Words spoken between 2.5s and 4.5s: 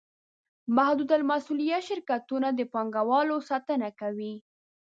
د پانګوالو ساتنه کوي.